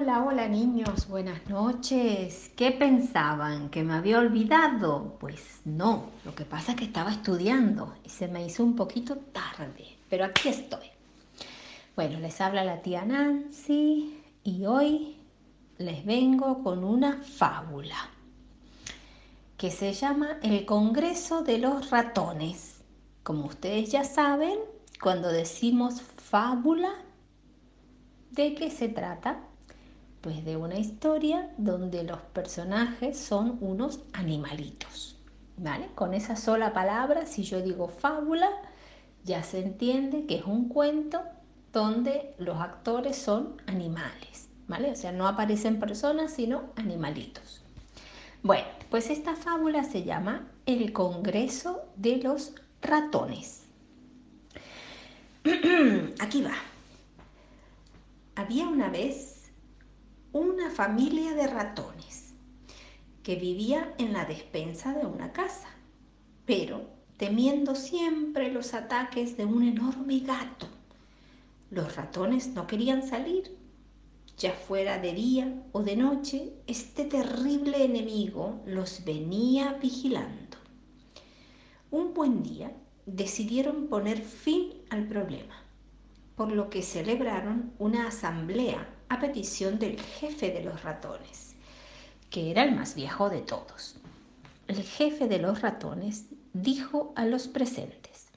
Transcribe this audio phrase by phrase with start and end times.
[0.00, 2.52] Hola, hola niños, buenas noches.
[2.54, 3.68] ¿Qué pensaban?
[3.68, 5.16] ¿Que me había olvidado?
[5.18, 9.16] Pues no, lo que pasa es que estaba estudiando y se me hizo un poquito
[9.16, 10.86] tarde, pero aquí estoy.
[11.96, 15.16] Bueno, les habla la tía Nancy y hoy
[15.78, 18.08] les vengo con una fábula
[19.56, 22.84] que se llama El Congreso de los Ratones.
[23.24, 24.60] Como ustedes ya saben,
[25.02, 26.94] cuando decimos fábula,
[28.30, 29.47] ¿de qué se trata?
[30.20, 35.16] Pues de una historia donde los personajes son unos animalitos.
[35.56, 35.88] ¿Vale?
[35.94, 38.48] Con esa sola palabra, si yo digo fábula,
[39.24, 41.22] ya se entiende que es un cuento
[41.72, 44.48] donde los actores son animales.
[44.68, 44.92] ¿Vale?
[44.92, 47.62] O sea, no aparecen personas, sino animalitos.
[48.42, 53.64] Bueno, pues esta fábula se llama El Congreso de los Ratones.
[56.20, 56.54] Aquí va.
[58.36, 59.37] Había una vez
[60.38, 62.32] una familia de ratones
[63.24, 65.68] que vivía en la despensa de una casa,
[66.46, 70.68] pero temiendo siempre los ataques de un enorme gato.
[71.72, 73.58] Los ratones no querían salir,
[74.36, 80.56] ya fuera de día o de noche, este terrible enemigo los venía vigilando.
[81.90, 82.70] Un buen día
[83.06, 85.64] decidieron poner fin al problema,
[86.36, 91.54] por lo que celebraron una asamblea a petición del jefe de los ratones,
[92.30, 93.96] que era el más viejo de todos.
[94.66, 98.28] El jefe de los ratones dijo a los presentes,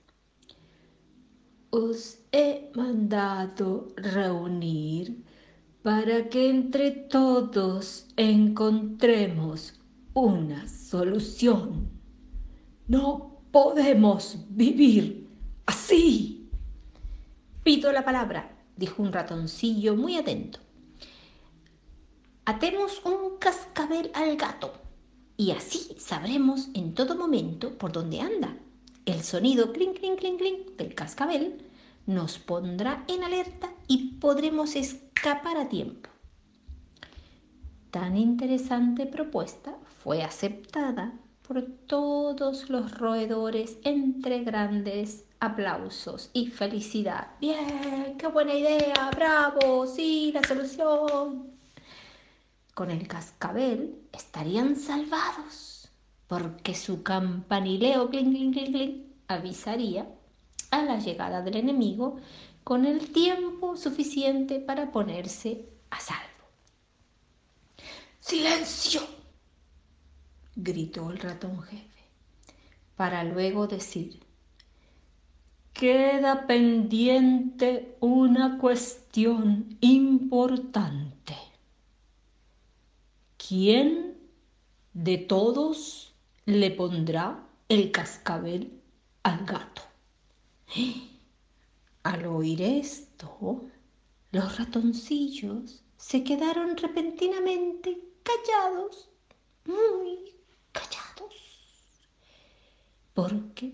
[1.70, 5.24] Os he mandado reunir
[5.84, 9.80] para que entre todos encontremos
[10.14, 11.90] una solución.
[12.88, 15.28] No podemos vivir
[15.66, 16.50] así.
[17.64, 18.51] Pido la palabra,
[18.82, 20.60] dijo un ratoncillo muy atento.
[22.46, 24.74] Atemos un cascabel al gato
[25.38, 28.58] y así sabremos en todo momento por dónde anda.
[29.06, 31.64] El sonido clink, clink, clink, clink del cascabel
[32.08, 36.09] nos pondrá en alerta y podremos escapar a tiempo.
[37.92, 41.13] Tan interesante propuesta fue aceptada
[41.48, 47.31] por todos los roedores entre grandes aplausos y felicidad.
[47.41, 51.52] Bien, qué buena idea, bravo, sí, la solución.
[52.75, 55.90] Con el cascabel estarían salvados,
[56.28, 60.07] porque su campanileo clink, clink, clink, clink, avisaría
[60.69, 62.18] a la llegada del enemigo
[62.63, 66.22] con el tiempo suficiente para ponerse a salvo.
[68.19, 69.01] ¡Silencio!
[70.56, 72.03] gritó el ratón jefe,
[72.96, 74.31] para luego decir,
[75.81, 81.36] queda pendiente una cuestión importante.
[83.36, 84.16] ¿Quién
[84.94, 86.14] de todos
[86.46, 88.80] le pondrá el cascabel
[89.24, 89.81] al gato?
[92.03, 93.66] Al oír esto,
[94.31, 99.09] los ratoncillos se quedaron repentinamente callados,
[99.66, 100.36] muy
[100.74, 101.36] callados,
[103.16, 103.74] porque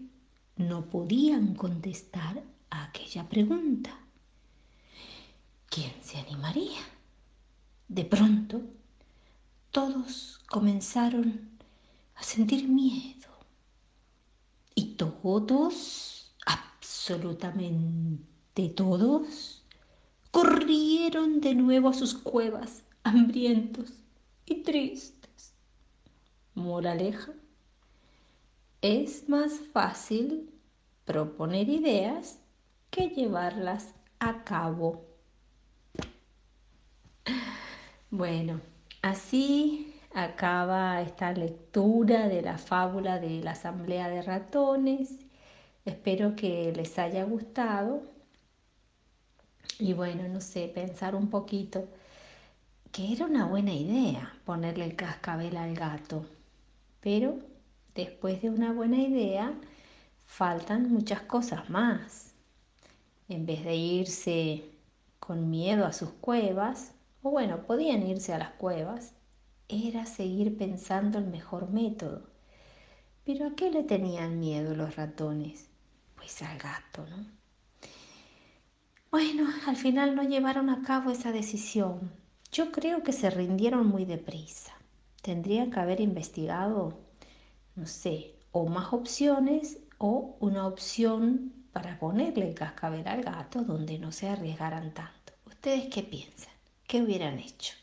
[0.58, 3.98] no podían contestar a aquella pregunta.
[5.70, 6.82] ¿Quién se animaría?
[7.88, 8.62] De pronto,
[9.72, 11.52] todos comenzaron
[12.16, 13.30] a sentir miedo
[14.74, 19.64] y todos, absolutamente todos,
[20.32, 23.94] corrieron de nuevo a sus cuevas, hambrientos
[24.46, 25.54] y tristes.
[26.56, 27.34] Moraleja
[28.82, 30.54] es más fácil
[31.06, 32.40] proponer ideas
[32.90, 35.06] que llevarlas a cabo.
[38.10, 38.62] Bueno,
[39.02, 45.20] así acaba esta lectura de la fábula de la Asamblea de Ratones.
[45.86, 48.04] Espero que les haya gustado.
[49.80, 51.88] Y bueno, no sé, pensar un poquito
[52.92, 56.26] que era una buena idea ponerle el cascabel al gato,
[57.02, 57.38] pero
[57.98, 59.54] después de una buena idea,
[60.26, 62.34] faltan muchas cosas más.
[63.28, 64.64] En vez de irse
[65.20, 69.14] con miedo a sus cuevas, o bueno, podían irse a las cuevas,
[69.68, 72.22] era seguir pensando el mejor método.
[73.26, 75.68] Pero ¿a qué le tenían miedo los ratones?
[76.16, 77.26] Pues al gato, ¿no?
[79.10, 82.12] Bueno, al final no llevaron a cabo esa decisión.
[82.52, 84.74] Yo creo que se rindieron muy deprisa.
[85.22, 87.07] Tendría que haber investigado
[87.78, 94.00] no sé, o más opciones o una opción para ponerle el cascabel al gato donde
[94.00, 95.34] no se arriesgaran tanto.
[95.46, 96.54] ¿Ustedes qué piensan?
[96.88, 97.76] ¿Qué hubieran hecho?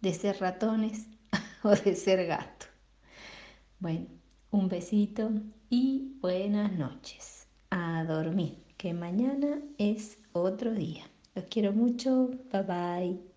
[0.00, 1.06] ¿De ser ratones
[1.64, 2.66] o de ser gato?
[3.78, 4.06] Bueno,
[4.50, 5.30] un besito
[5.70, 7.46] y buenas noches.
[7.70, 11.04] A dormir, que mañana es otro día.
[11.34, 12.30] Los quiero mucho.
[12.52, 13.29] Bye bye.